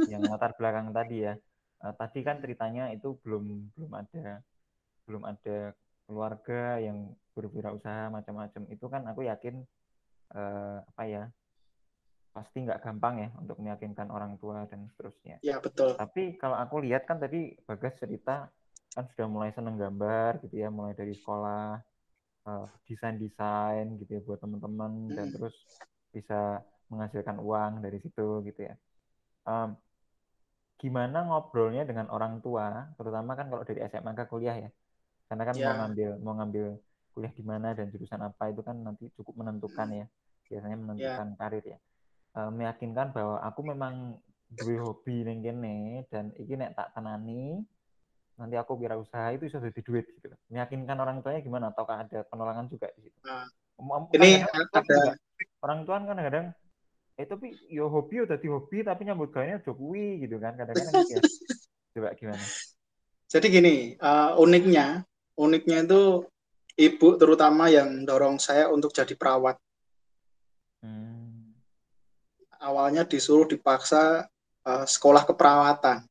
yang 0.08 0.24
latar 0.24 0.56
belakang 0.56 0.96
tadi 0.96 1.28
ya. 1.28 1.36
Uh, 1.80 1.96
tadi 1.96 2.20
kan 2.24 2.40
ceritanya 2.44 2.92
itu 2.92 3.16
belum 3.24 3.72
belum 3.76 3.92
ada 3.96 4.44
belum 5.08 5.24
ada 5.24 5.72
keluarga 6.10 6.82
yang 6.82 7.14
berwirausaha 7.38 8.10
macam-macam. 8.10 8.66
Itu 8.74 8.90
kan 8.90 9.06
aku 9.06 9.30
yakin 9.30 9.62
uh, 10.34 10.82
apa 10.82 11.04
ya 11.06 11.24
pasti 12.34 12.66
nggak 12.66 12.82
gampang 12.82 13.16
ya 13.22 13.30
untuk 13.38 13.62
meyakinkan 13.62 14.10
orang 14.10 14.42
tua 14.42 14.66
dan 14.66 14.90
seterusnya. 14.90 15.38
Ya 15.46 15.62
betul. 15.62 15.94
Tapi 15.94 16.42
kalau 16.42 16.58
aku 16.58 16.82
lihat 16.82 17.06
kan 17.06 17.22
tadi 17.22 17.54
Bagas 17.70 17.94
cerita 18.02 18.50
kan 18.90 19.06
sudah 19.14 19.30
mulai 19.30 19.54
seneng 19.54 19.78
gambar 19.78 20.42
gitu 20.42 20.66
ya, 20.66 20.74
mulai 20.74 20.98
dari 20.98 21.14
sekolah 21.14 21.78
uh, 22.50 22.66
desain-desain 22.90 24.02
gitu 24.02 24.18
ya 24.18 24.22
buat 24.26 24.42
teman-teman 24.42 25.14
hmm. 25.14 25.16
dan 25.16 25.28
terus 25.30 25.54
bisa 26.10 26.66
menghasilkan 26.90 27.38
uang 27.38 27.86
dari 27.86 28.02
situ 28.02 28.42
gitu 28.50 28.66
ya. 28.66 28.74
Um, 29.46 29.78
gimana 30.80 31.28
ngobrolnya 31.28 31.86
dengan 31.86 32.10
orang 32.10 32.40
tua, 32.42 32.90
terutama 32.96 33.36
kan 33.36 33.52
kalau 33.52 33.62
dari 33.68 33.84
SMA 33.86 34.16
ke 34.16 34.26
kuliah 34.32 34.58
ya, 34.58 34.70
karena 35.30 35.44
kan 35.46 35.56
ya. 35.56 35.66
mau 35.70 35.76
ngambil 35.86 36.10
mau 36.26 36.34
ngambil 36.42 36.66
kuliah 37.14 37.34
di 37.38 37.44
mana 37.46 37.78
dan 37.78 37.94
jurusan 37.94 38.22
apa 38.26 38.50
itu 38.50 38.66
kan 38.66 38.76
nanti 38.82 39.14
cukup 39.14 39.46
menentukan 39.46 39.88
ya, 39.94 40.06
biasanya 40.50 40.78
menentukan 40.82 41.28
ya. 41.30 41.36
karir 41.38 41.66
ya. 41.78 41.78
Uh, 42.34 42.50
meyakinkan 42.54 43.14
bahwa 43.14 43.38
aku 43.46 43.62
memang 43.66 44.18
duwe 44.50 44.82
hobi 44.82 45.22
ning 45.22 45.46
kene 45.46 46.10
dan 46.10 46.34
iki 46.34 46.58
nek 46.58 46.74
tak 46.74 46.90
tenani 46.98 47.62
nanti 48.40 48.56
aku 48.58 48.80
biar 48.80 48.98
usaha 48.98 49.30
itu 49.36 49.46
bisa 49.46 49.60
jadi 49.62 49.82
duit 49.84 50.06
gitu 50.16 50.32
meyakinkan 50.50 50.98
orang 50.98 51.22
tuanya 51.22 51.46
gimana? 51.46 51.70
Ataukah 51.70 52.08
ada 52.08 52.26
penolakan 52.26 52.66
juga 52.72 52.90
di 52.98 53.06
situ? 53.06 53.18
Nah, 53.28 53.46
ini 54.16 54.42
ada 54.42 54.98
orang 55.62 55.86
tua 55.86 56.02
kan 56.02 56.06
kadang-kadang 56.10 56.48
eh 57.20 57.28
tapi 57.28 57.52
yo 57.68 57.92
hobi 57.92 58.24
yo 58.24 58.26
tadi 58.26 58.48
hobi 58.48 58.80
tapi 58.80 59.04
nyambut 59.04 59.30
gayanya 59.36 59.60
Jokowi 59.62 60.24
gitu 60.24 60.40
kan. 60.40 60.56
Kadang-kadang 60.56 60.94
gitu 61.04 61.14
ya. 61.20 61.22
coba 62.00 62.10
gimana? 62.16 62.46
Jadi 63.30 63.46
gini 63.52 63.76
uh, 64.00 64.40
uniknya 64.40 65.04
uniknya 65.40 65.88
itu 65.88 66.28
ibu 66.76 67.16
terutama 67.16 67.72
yang 67.72 68.04
dorong 68.04 68.36
saya 68.44 68.68
untuk 68.68 68.92
jadi 68.92 69.16
perawat 69.16 69.56
hmm 70.84 71.20
awalnya 72.60 73.08
disuruh 73.08 73.48
dipaksa 73.48 74.28
uh, 74.68 74.86
sekolah 74.86 75.24
keperawatan. 75.24 76.04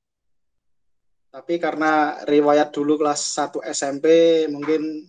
Tapi 1.28 1.60
karena 1.60 2.24
riwayat 2.24 2.72
dulu 2.72 2.96
kelas 2.96 3.20
1 3.36 3.60
SMP 3.76 4.06
mungkin 4.48 5.04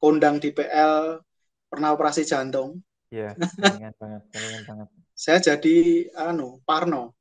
kondang 0.00 0.40
di 0.40 0.50
PL 0.50 1.20
pernah 1.68 1.92
operasi 1.92 2.24
jantung. 2.24 2.80
Iya, 3.12 3.36
yeah, 3.80 3.92
banget, 4.00 4.22
banget. 4.64 4.88
Saya 5.12 5.38
jadi 5.44 6.08
anu, 6.16 6.64
Parno. 6.64 7.12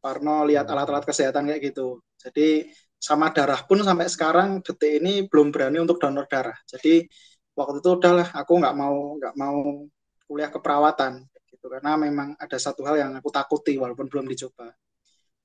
Parno 0.00 0.44
lihat 0.44 0.68
hmm. 0.68 0.72
alat-alat 0.76 1.04
kesehatan 1.08 1.48
kayak 1.48 1.72
gitu. 1.72 2.04
Jadi 2.20 2.68
sama 3.06 3.30
darah 3.30 3.62
pun 3.62 3.78
sampai 3.86 4.10
sekarang 4.10 4.58
detik 4.66 4.98
ini 4.98 5.30
belum 5.30 5.54
berani 5.54 5.78
untuk 5.78 6.02
donor 6.02 6.26
darah. 6.26 6.58
Jadi 6.66 7.06
waktu 7.54 7.78
itu 7.78 7.90
udahlah 7.94 8.34
aku 8.34 8.52
nggak 8.58 8.74
mau 8.74 9.14
nggak 9.22 9.34
mau 9.38 9.86
kuliah 10.26 10.50
keperawatan 10.50 11.22
gitu. 11.46 11.70
Karena 11.70 11.94
memang 11.94 12.34
ada 12.34 12.58
satu 12.58 12.82
hal 12.82 12.98
yang 12.98 13.12
aku 13.14 13.30
takuti 13.30 13.78
walaupun 13.78 14.10
belum 14.10 14.26
dicoba. 14.26 14.74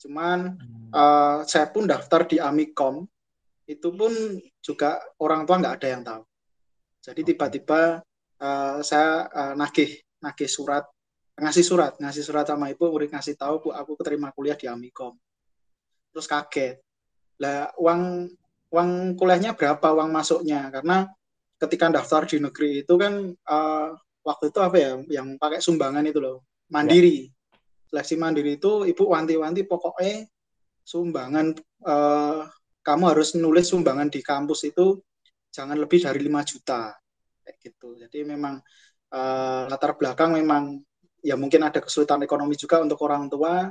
Cuman 0.01 0.57
hmm. 0.57 0.89
uh, 0.89 1.45
saya 1.45 1.69
pun 1.69 1.85
daftar 1.85 2.25
di 2.25 2.41
Amikom 2.41 3.05
itu 3.69 3.93
pun 3.93 4.09
juga 4.57 4.97
orang 5.21 5.45
tua 5.45 5.61
nggak 5.61 5.75
ada 5.77 5.87
yang 5.93 6.01
tahu. 6.01 6.23
Jadi 7.05 7.21
tiba-tiba 7.29 8.01
uh, 8.41 8.81
saya 8.81 9.29
uh, 9.29 9.53
nagih 9.53 10.01
nagih 10.17 10.49
surat 10.49 10.89
ngasih 11.37 11.65
surat 11.65 11.93
ngasih 12.01 12.25
surat 12.25 12.45
sama 12.49 12.73
ibu 12.73 12.89
murid 12.89 13.13
ngasih 13.13 13.37
tahu 13.37 13.65
bu 13.65 13.69
aku 13.69 13.93
keterima 14.01 14.33
kuliah 14.33 14.57
di 14.57 14.65
Amikom. 14.65 15.13
Terus 16.09 16.25
kaget 16.25 16.81
lah 17.41 17.73
uang 17.81 18.29
uang 18.71 18.89
kuliahnya 19.17 19.57
berapa 19.57 19.87
uang 19.97 20.09
masuknya? 20.13 20.69
Karena 20.69 21.09
ketika 21.57 21.89
daftar 21.89 22.29
di 22.29 22.37
negeri 22.37 22.85
itu 22.85 22.93
kan 22.95 23.33
uh, 23.33 23.89
waktu 24.21 24.53
itu 24.53 24.59
apa 24.61 24.77
ya 24.77 24.91
yang 25.21 25.35
pakai 25.41 25.59
sumbangan 25.59 26.05
itu 26.05 26.21
loh 26.21 26.45
mandiri. 26.71 27.27
Ya. 27.27 27.33
seleksi 27.91 28.15
mandiri 28.15 28.55
itu 28.55 28.87
ibu 28.87 29.03
wanti-wanti 29.11 29.67
pokoknya 29.67 30.23
sumbangan 30.87 31.51
eh, 31.59 32.41
kamu 32.81 33.03
harus 33.11 33.35
nulis 33.35 33.67
sumbangan 33.67 34.07
di 34.07 34.23
kampus 34.23 34.71
itu 34.71 34.95
jangan 35.51 35.75
lebih 35.75 35.99
dari 35.99 36.23
5 36.23 36.49
juta. 36.55 36.95
Kayak 37.43 37.55
gitu. 37.59 37.99
Jadi 37.99 38.23
memang 38.23 38.63
eh, 39.11 39.63
latar 39.67 39.99
belakang 39.99 40.39
memang 40.39 40.79
ya 41.19 41.35
mungkin 41.35 41.67
ada 41.67 41.83
kesulitan 41.83 42.23
ekonomi 42.23 42.55
juga 42.55 42.79
untuk 42.79 43.03
orang 43.03 43.27
tua. 43.27 43.67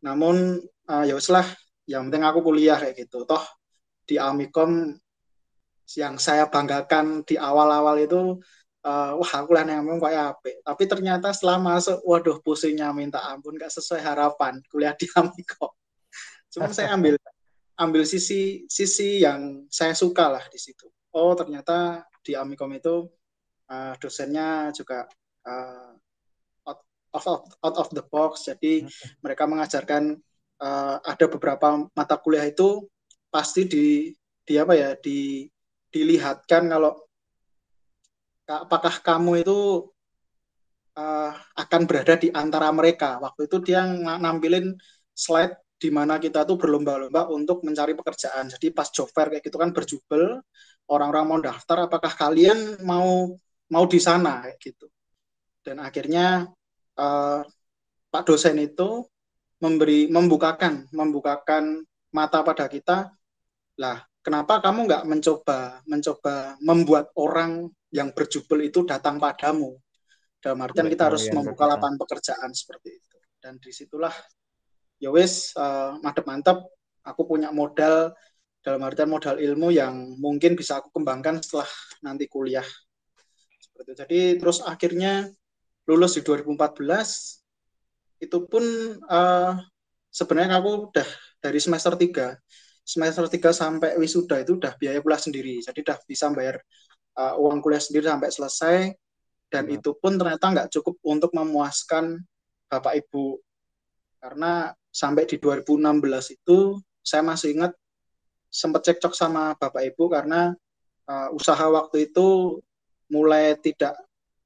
Namun 0.00 0.64
eh, 0.64 1.04
ya 1.04 1.14
uslah 1.14 1.44
yang 1.88 2.12
penting 2.12 2.24
aku 2.28 2.44
kuliah 2.44 2.76
kayak 2.76 2.94
gitu. 3.08 3.24
Toh 3.24 3.42
di 4.04 4.20
Amikom 4.20 4.92
yang 5.96 6.20
saya 6.20 6.44
banggakan 6.46 7.24
di 7.24 7.40
awal-awal 7.40 7.96
itu 7.96 8.36
uh, 8.84 9.12
wah 9.16 9.32
aku 9.40 9.56
lah 9.56 9.64
ngomong 9.64 9.96
kayak 10.04 10.36
apa 10.36 10.48
tapi 10.60 10.84
ternyata 10.84 11.32
setelah 11.32 11.56
masuk 11.56 11.96
waduh 12.04 12.36
pusingnya 12.44 12.92
minta 12.92 13.24
ampun 13.24 13.56
gak 13.56 13.72
sesuai 13.72 14.04
harapan 14.04 14.60
kuliah 14.68 14.92
di 14.92 15.08
Amiko 15.16 15.72
cuma 16.52 16.68
saya 16.76 16.92
ambil 16.92 17.16
ambil 17.78 18.02
sisi 18.02 18.66
sisi 18.66 19.22
yang 19.22 19.64
saya 19.70 19.94
suka 19.94 20.26
lah 20.26 20.44
di 20.50 20.58
situ. 20.58 20.90
Oh 21.14 21.32
ternyata 21.38 22.02
di 22.20 22.34
Amikom 22.34 22.74
itu 22.74 23.06
uh, 23.70 23.94
dosennya 24.02 24.74
juga 24.74 25.06
uh, 25.46 25.94
out, 26.66 26.80
of, 27.14 27.24
out 27.62 27.76
of 27.78 27.88
the 27.94 28.02
box. 28.02 28.50
Jadi 28.50 28.82
hmm. 28.82 29.22
mereka 29.22 29.46
mengajarkan 29.46 30.18
uh, 30.62 30.96
ada 31.02 31.26
beberapa 31.30 31.88
mata 31.92 32.16
kuliah 32.20 32.46
itu 32.46 32.86
pasti 33.28 33.68
di 33.68 33.86
di 34.44 34.54
apa 34.56 34.72
ya 34.72 34.96
di 34.96 35.44
dilihatkan 35.88 36.68
kalau 36.68 36.92
apakah 38.48 38.94
kamu 39.04 39.44
itu 39.44 39.58
uh, 40.96 41.32
akan 41.56 41.82
berada 41.84 42.16
di 42.16 42.32
antara 42.32 42.72
mereka. 42.72 43.20
Waktu 43.20 43.48
itu 43.48 43.56
dia 43.60 43.84
nampilin 44.18 44.72
slide 45.12 45.56
di 45.78 45.92
mana 45.92 46.16
kita 46.18 46.42
tuh 46.48 46.56
berlomba-lomba 46.58 47.28
untuk 47.30 47.62
mencari 47.62 47.92
pekerjaan. 47.92 48.50
Jadi 48.50 48.72
pas 48.72 48.88
job 48.88 49.08
fair 49.12 49.30
kayak 49.30 49.44
gitu 49.44 49.56
kan 49.60 49.70
berjubel, 49.70 50.40
orang-orang 50.88 51.24
mau 51.28 51.40
daftar 51.44 51.86
apakah 51.86 52.12
kalian 52.16 52.80
mau 52.82 53.36
mau 53.68 53.84
di 53.84 54.00
sana 54.00 54.48
kayak 54.48 54.58
gitu 54.64 54.88
dan 55.68 55.84
akhirnya 55.84 56.48
uh, 56.96 57.40
Pak 58.08 58.22
dosen 58.24 58.56
itu 58.56 59.04
memberi 59.58 60.06
membukakan 60.10 60.86
membukakan 60.94 61.82
mata 62.14 62.42
pada 62.46 62.66
kita. 62.70 63.10
Lah 63.78 63.98
kenapa 64.22 64.62
kamu 64.62 64.86
nggak 64.86 65.04
mencoba 65.06 65.82
mencoba 65.86 66.58
membuat 66.62 67.10
orang 67.18 67.70
yang 67.90 68.14
berjubel 68.14 68.66
itu 68.66 68.86
datang 68.86 69.18
padamu? 69.18 69.78
Dalam 70.38 70.62
artian 70.62 70.86
kita 70.86 71.10
harus 71.10 71.26
membuka 71.34 71.66
lapangan 71.66 71.98
pekerjaan 71.98 72.50
seperti 72.54 72.94
itu. 72.94 73.16
Dan 73.38 73.58
di 73.58 73.74
situlah 73.74 74.14
ya 74.98 75.10
wis 75.14 75.54
uh, 75.54 75.98
mantep 76.02 76.26
mantep 76.26 76.58
aku 77.06 77.22
punya 77.26 77.54
modal 77.54 78.14
dalam 78.62 78.82
artian 78.82 79.10
modal 79.10 79.38
ilmu 79.38 79.70
yang 79.70 80.18
mungkin 80.18 80.58
bisa 80.58 80.82
aku 80.82 80.90
kembangkan 80.94 81.42
setelah 81.42 81.70
nanti 82.02 82.26
kuliah. 82.30 82.66
Seperti 83.58 83.88
itu. 83.94 83.98
Jadi 83.98 84.20
terus 84.38 84.58
akhirnya 84.62 85.26
lulus 85.88 86.18
di 86.18 86.22
2014 86.22 87.37
itu 88.18 88.38
pun 88.50 88.62
uh, 89.06 89.52
sebenarnya 90.10 90.58
aku 90.58 90.90
udah 90.90 91.08
dari 91.38 91.58
semester 91.62 91.94
3 91.94 92.34
semester 92.88 93.28
3 93.28 93.52
sampai 93.52 93.90
wisuda 94.00 94.40
itu 94.40 94.56
udah 94.56 94.72
biaya 94.80 95.04
kuliah 95.04 95.20
sendiri. 95.20 95.60
Jadi 95.60 95.84
udah 95.84 95.98
bisa 96.08 96.32
bayar 96.32 96.56
uh, 97.20 97.36
uang 97.36 97.60
kuliah 97.60 97.84
sendiri 97.84 98.08
sampai 98.08 98.32
selesai. 98.32 98.76
Dan 99.52 99.68
ya. 99.68 99.76
itu 99.76 99.92
pun 100.00 100.16
ternyata 100.16 100.48
nggak 100.48 100.68
cukup 100.72 100.96
untuk 101.04 101.36
memuaskan 101.36 102.16
bapak 102.72 103.04
ibu. 103.04 103.36
Karena 104.16 104.72
sampai 104.88 105.28
di 105.28 105.36
2016 105.36 106.40
itu 106.40 106.80
saya 107.04 107.20
masih 107.20 107.60
ingat 107.60 107.76
sempat 108.48 108.88
cekcok 108.88 109.12
sama 109.12 109.52
bapak 109.60 109.92
ibu 109.92 110.08
karena 110.08 110.56
uh, 111.04 111.28
usaha 111.36 111.68
waktu 111.68 112.08
itu 112.08 112.56
mulai 113.12 113.56
tidak 113.60 113.96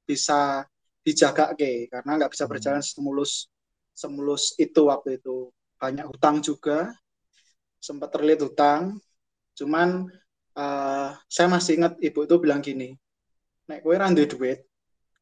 bisa 0.03 0.67
dijaga 1.03 1.55
ke 1.55 1.87
karena 1.87 2.19
nggak 2.19 2.31
bisa 2.31 2.43
hmm. 2.47 2.51
berjalan 2.51 2.83
semulus 2.83 3.47
semulus 3.93 4.57
itu 4.57 4.89
waktu 4.89 5.21
itu. 5.21 5.49
Banyak 5.77 6.09
hutang 6.09 6.41
juga. 6.41 6.93
Sempat 7.79 8.13
terlihat 8.13 8.45
hutang. 8.45 8.99
Cuman 9.53 10.09
uh, 10.57 11.09
saya 11.29 11.47
masih 11.49 11.81
ingat 11.81 11.93
ibu 12.01 12.25
itu 12.25 12.35
bilang 12.41 12.61
gini 12.61 12.97
naik 13.67 13.81
kue 13.83 13.95
randu 13.95 14.27
duit 14.27 14.63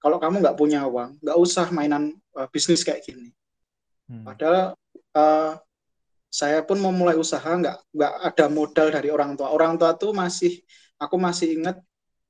kalau 0.01 0.17
kamu 0.17 0.41
nggak 0.41 0.57
punya 0.57 0.81
uang 0.89 1.21
nggak 1.21 1.37
usah 1.37 1.69
mainan 1.69 2.17
uh, 2.33 2.49
bisnis 2.49 2.81
kayak 2.81 3.05
gini. 3.05 3.29
Hmm. 4.11 4.27
padahal 4.27 4.75
uh, 5.15 5.55
saya 6.27 6.59
pun 6.67 6.79
mau 6.83 6.91
mulai 6.91 7.15
usaha 7.15 7.47
nggak 7.47 7.77
nggak 7.95 8.13
ada 8.33 8.45
modal 8.47 8.87
dari 8.91 9.11
orang 9.11 9.35
tua. 9.35 9.51
Orang 9.51 9.75
tua 9.77 9.93
tuh 9.95 10.15
masih 10.15 10.63
aku 10.97 11.15
masih 11.19 11.59
ingat 11.59 11.77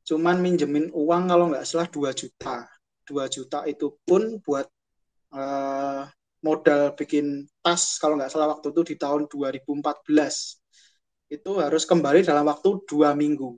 cuman 0.05 0.41
minjemin 0.41 0.89
uang 0.91 1.29
kalau 1.29 1.53
nggak 1.53 1.63
salah 1.63 1.87
2 1.87 2.11
juta. 2.11 2.65
2 3.07 3.29
juta 3.29 3.63
itu 3.69 3.93
pun 4.03 4.41
buat 4.43 4.67
uh, 5.31 6.09
modal 6.41 6.97
bikin 6.97 7.45
tas 7.61 8.01
kalau 8.01 8.17
nggak 8.17 8.33
salah 8.33 8.49
waktu 8.57 8.73
itu 8.73 8.81
di 8.93 8.95
tahun 8.97 9.29
2014 9.29 10.61
itu 11.31 11.51
harus 11.61 11.83
kembali 11.87 12.27
dalam 12.27 12.43
waktu 12.43 12.83
dua 12.89 13.15
minggu. 13.15 13.55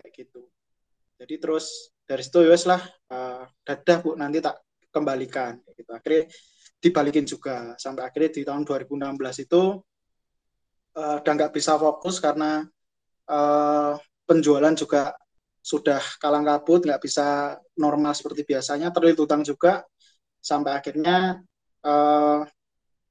Kayak 0.00 0.12
gitu. 0.26 0.42
Jadi 1.20 1.34
terus 1.38 1.94
dari 2.02 2.24
situ 2.26 2.42
ya 2.42 2.56
lah 2.66 2.82
uh, 3.14 3.44
dadah 3.62 3.98
bu 4.02 4.18
nanti 4.18 4.42
tak 4.42 4.58
kembalikan. 4.90 5.60
Kayak 5.62 5.76
gitu. 5.78 5.90
Akhirnya 5.94 6.22
dibalikin 6.80 7.24
juga. 7.28 7.56
Sampai 7.78 8.08
akhirnya 8.08 8.30
di 8.34 8.42
tahun 8.42 8.66
2016 8.66 9.46
itu 9.46 9.62
uh, 10.98 11.16
udah 11.20 11.32
nggak 11.36 11.52
bisa 11.54 11.78
fokus 11.78 12.18
karena 12.18 12.66
uh, 13.30 13.94
penjualan 14.26 14.74
juga 14.74 15.14
sudah 15.60 16.00
kalang 16.16 16.48
kabut, 16.48 16.88
nggak 16.88 17.02
bisa 17.04 17.58
normal 17.76 18.16
seperti 18.16 18.48
biasanya, 18.48 18.88
terlilit 18.88 19.20
utang 19.20 19.44
juga, 19.44 19.84
sampai 20.40 20.72
akhirnya 20.72 21.36
uh, 21.84 22.44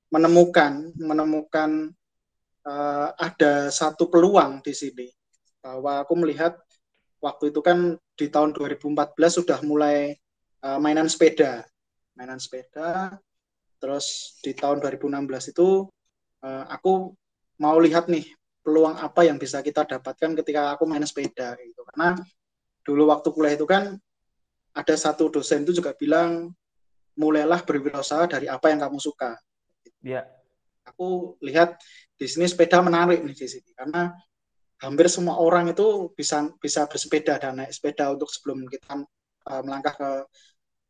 menemukan 0.10 0.90
menemukan 0.98 1.94
uh, 2.66 3.10
ada 3.18 3.70
satu 3.70 4.10
peluang 4.10 4.62
di 4.66 4.74
sini. 4.74 5.08
Bahwa 5.60 6.02
aku 6.02 6.14
melihat 6.16 6.58
waktu 7.20 7.52
itu 7.52 7.60
kan 7.60 8.00
di 8.16 8.28
tahun 8.32 8.56
2014 8.56 9.16
sudah 9.44 9.60
mulai 9.64 10.16
uh, 10.64 10.80
mainan 10.80 11.08
sepeda, 11.12 11.68
mainan 12.16 12.40
sepeda, 12.40 13.20
terus 13.80 14.38
di 14.44 14.56
tahun 14.56 14.80
2016 14.84 15.54
itu 15.56 15.88
uh, 16.44 16.64
aku 16.68 17.14
mau 17.60 17.76
lihat 17.80 18.08
nih 18.08 18.24
peluang 18.64 19.00
apa 19.00 19.28
yang 19.28 19.40
bisa 19.40 19.60
kita 19.64 19.88
dapatkan 19.88 20.36
ketika 20.44 20.76
aku 20.76 20.84
main 20.88 21.04
sepeda 21.04 21.56
gitu. 21.60 21.84
Karena 21.94 22.20
dulu 22.84 23.12
waktu 23.12 23.28
kuliah 23.32 23.56
itu 23.56 23.68
kan 23.68 23.96
ada 24.76 24.96
satu 24.96 25.28
dosen 25.28 25.68
itu 25.68 25.82
juga 25.82 25.92
bilang 25.98 26.54
mulailah 27.20 27.62
berwirausaha 27.68 28.32
dari 28.32 28.48
apa 28.48 28.72
yang 28.72 28.80
kamu 28.80 28.98
suka. 28.98 29.36
Iya. 30.00 30.24
Aku 30.88 31.36
lihat 31.44 31.76
di 32.16 32.26
sini 32.26 32.48
sepeda 32.48 32.80
menarik 32.80 33.22
nih 33.22 33.36
di 33.36 33.48
sini 33.48 33.70
karena 33.76 34.16
hampir 34.80 35.12
semua 35.12 35.38
orang 35.38 35.76
itu 35.76 36.16
bisa 36.16 36.48
bisa 36.58 36.88
bersepeda 36.88 37.36
dan 37.36 37.60
naik 37.60 37.76
sepeda 37.76 38.16
untuk 38.16 38.32
sebelum 38.32 38.64
kita 38.66 39.04
uh, 39.52 39.62
melangkah 39.68 39.94
ke 39.94 40.12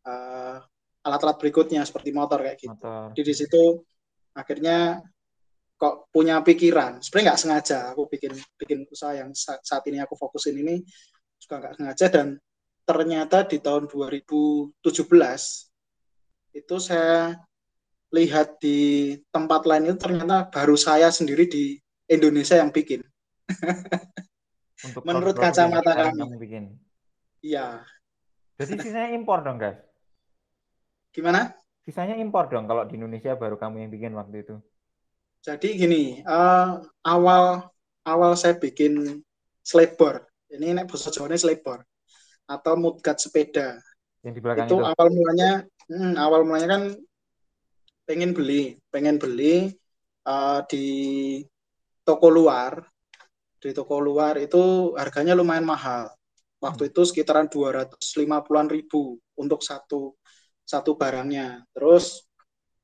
uh, 0.06 0.58
alat-alat 1.02 1.38
berikutnya 1.42 1.82
seperti 1.84 2.13
motor 2.13 2.46
kayak 2.46 2.62
gitu. 2.62 2.78
Motor. 2.78 3.18
Jadi 3.18 3.22
di 3.26 3.36
situ 3.36 3.63
akhirnya 4.38 5.02
kok 5.80 6.12
punya 6.12 6.44
pikiran 6.44 7.00
sebenarnya 7.00 7.26
nggak 7.32 7.39
sengaja 7.39 7.80
aku 7.96 8.12
bikin 8.12 8.36
bikin 8.60 8.84
usaha 8.92 9.15
yang 9.15 9.32
saat 9.39 9.80
ini 9.88 10.04
aku 10.04 10.12
fokusin 10.20 10.60
ini 10.60 10.84
juga 11.39 11.63
nggak 11.63 11.76
sengaja 11.80 12.06
dan 12.12 12.28
ternyata 12.84 13.48
di 13.48 13.63
tahun 13.63 13.88
2017 13.88 14.84
itu 16.60 16.76
saya 16.78 17.39
lihat 18.10 18.58
di 18.60 19.13
tempat 19.30 19.63
lain 19.69 19.93
itu 19.93 19.98
ternyata 20.02 20.50
baru 20.50 20.74
saya 20.76 21.13
sendiri 21.13 21.45
di 21.45 21.78
Indonesia 22.10 22.58
yang 22.58 22.74
bikin. 22.74 23.06
Untuk 24.86 25.04
Menurut 25.04 25.36
kacamata 25.36 25.91
kami. 25.93 26.24
bikin. 26.39 26.63
Iya. 27.43 27.84
Jadi 28.60 28.80
sisanya 28.80 29.12
impor 29.15 29.43
dong, 29.43 29.60
guys. 29.60 29.80
Gimana? 31.15 31.56
Sisanya 31.84 32.15
impor 32.19 32.52
dong 32.52 32.67
kalau 32.67 32.86
di 32.86 33.00
Indonesia 33.00 33.36
baru 33.36 33.56
kamu 33.56 33.88
yang 33.88 33.91
bikin 33.91 34.13
waktu 34.15 34.43
itu. 34.43 34.56
Jadi 35.39 35.80
gini, 35.80 36.04
uh, 36.28 36.84
awal 37.08 37.72
awal 38.04 38.32
saya 38.36 38.60
bikin 38.60 39.24
slabor 39.63 40.28
ini 40.50 40.74
nek 40.74 40.89
bahasa 40.89 41.13
Jawa 41.13 41.32
selebor 41.38 41.86
atau 42.50 42.74
mudgat 42.76 43.22
sepeda. 43.22 43.78
Yang 44.26 44.34
di 44.36 44.41
belakang 44.41 44.67
itu, 44.67 44.78
itu. 44.82 44.86
awal 44.86 45.08
mulanya 45.13 45.52
hmm, 45.89 46.13
awal 46.15 46.45
mulanya 46.45 46.78
kan 46.78 46.84
pengen 48.06 48.32
beli, 48.34 48.78
pengen 48.93 49.17
beli 49.17 49.73
uh, 50.25 50.62
di 50.69 50.86
toko 52.06 52.30
luar. 52.30 52.86
Di 53.60 53.75
toko 53.75 53.99
luar 53.99 54.39
itu 54.39 54.95
harganya 54.95 55.36
lumayan 55.36 55.67
mahal. 55.67 56.08
Waktu 56.63 56.88
hmm. 56.88 56.91
itu 56.95 57.02
sekitaran 57.04 57.52
250-an 57.52 58.67
ribu 58.71 59.19
untuk 59.36 59.60
satu 59.65 60.15
satu 60.63 60.95
barangnya. 60.95 61.65
Terus 61.75 62.23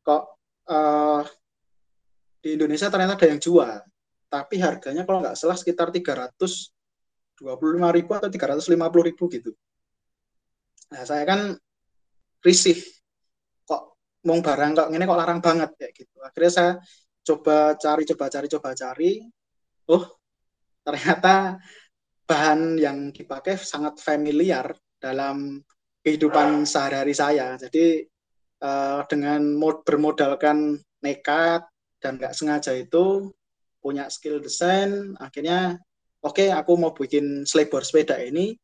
kok 0.04 0.42
uh, 0.68 1.22
di 2.44 2.58
Indonesia 2.60 2.92
ternyata 2.92 3.18
ada 3.18 3.28
yang 3.32 3.42
jual, 3.42 3.82
tapi 4.30 4.62
harganya 4.62 5.08
kalau 5.08 5.24
nggak 5.24 5.38
salah 5.38 5.58
sekitar 5.58 5.90
300 5.90 6.76
25 7.36 7.98
ribu 8.00 8.12
atau 8.16 8.30
350 8.32 9.08
ribu 9.12 9.24
gitu. 9.28 9.52
Nah, 10.92 11.04
saya 11.04 11.28
kan 11.28 11.60
risih 12.40 12.80
mau 14.26 14.42
barang 14.42 14.72
kok 14.74 14.90
ini 14.90 15.06
kok 15.06 15.20
larang 15.20 15.40
banget 15.40 15.70
kayak 15.78 15.94
gitu. 15.94 16.18
Akhirnya 16.26 16.52
saya 16.52 16.72
coba 17.26 17.78
cari, 17.78 18.04
coba 18.06 18.26
cari, 18.30 18.48
coba 18.50 18.70
cari. 18.74 19.12
Oh, 19.90 20.06
ternyata 20.82 21.62
bahan 22.26 22.82
yang 22.82 23.14
dipakai 23.14 23.58
sangat 23.62 24.02
familiar 24.02 24.74
dalam 24.98 25.62
kehidupan 26.02 26.66
sehari-hari 26.66 27.14
saya. 27.14 27.58
Jadi 27.58 28.06
uh, 28.66 29.06
dengan 29.06 29.42
mod 29.58 29.86
bermodalkan 29.86 30.78
nekat 31.06 31.66
dan 32.02 32.18
nggak 32.18 32.34
sengaja 32.34 32.74
itu 32.74 33.30
punya 33.82 34.10
skill 34.10 34.42
desain, 34.42 35.14
akhirnya 35.22 35.78
oke 36.26 36.42
okay, 36.42 36.50
aku 36.50 36.74
mau 36.74 36.94
bikin 36.94 37.46
selebor 37.46 37.86
sepeda 37.86 38.18
ini 38.18 38.58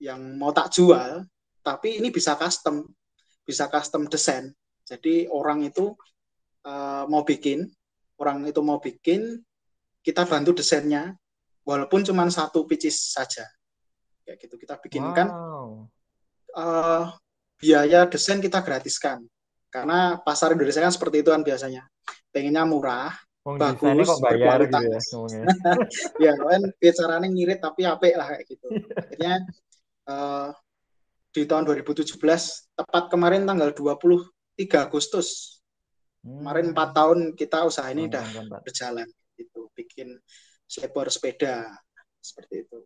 yang 0.00 0.40
mau 0.40 0.56
tak 0.56 0.72
jual, 0.72 1.24
tapi 1.60 2.00
ini 2.00 2.08
bisa 2.08 2.32
custom, 2.40 2.88
bisa 3.44 3.68
custom 3.68 4.08
desain. 4.08 4.48
Jadi 4.88 5.28
orang 5.28 5.68
itu 5.68 5.92
uh, 6.64 7.04
mau 7.12 7.20
bikin, 7.28 7.68
orang 8.16 8.48
itu 8.48 8.60
mau 8.64 8.80
bikin, 8.80 9.36
kita 10.00 10.24
bantu 10.24 10.56
desainnya, 10.56 11.12
walaupun 11.68 12.00
cuma 12.08 12.24
satu 12.32 12.64
pieces 12.64 12.96
saja. 13.12 13.44
Kayak 14.24 14.48
gitu 14.48 14.56
kita 14.56 14.80
bikinkan. 14.80 15.28
Wow. 15.28 15.68
Uh, 16.56 17.04
biaya 17.60 18.08
desain 18.08 18.40
kita 18.40 18.64
gratiskan, 18.64 19.28
karena 19.68 20.16
pasar 20.24 20.56
Indonesia 20.56 20.80
kan 20.80 20.94
seperti 20.94 21.20
itu 21.20 21.28
kan 21.28 21.44
biasanya, 21.44 21.84
pengennya 22.32 22.64
murah, 22.64 23.12
Wong 23.48 23.56
bagus, 23.56 24.04
kok 24.04 24.20
bayar 24.20 24.60
gitu 24.68 24.76
ya 24.76 25.00
berkualitas. 25.00 25.04
ya 26.24 26.32
kan 26.36 26.62
bicaranya 26.76 27.28
ngirit 27.32 27.60
tapi 27.64 27.88
apik 27.88 28.14
lah 28.16 28.26
kayak 28.28 28.44
gitu. 28.44 28.66
Akhirnya 28.92 29.34
eh, 30.04 30.48
di 31.32 31.42
tahun 31.48 31.64
2017 31.64 32.20
tepat 32.76 33.04
kemarin 33.08 33.48
tanggal 33.48 33.72
23 34.58 34.86
Agustus 34.90 35.28
kemarin 36.18 36.70
Hmm. 36.70 36.72
empat 36.74 36.90
tahun 36.98 37.18
kita 37.38 37.62
usaha 37.62 37.86
ini 37.94 38.10
udah 38.10 38.26
94. 38.26 38.66
berjalan 38.66 39.08
gitu 39.38 39.70
bikin 39.72 40.18
skateboard 40.66 41.14
sepeda 41.14 41.70
seperti 42.18 42.66
itu 42.66 42.82